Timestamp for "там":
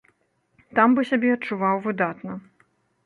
0.79-0.95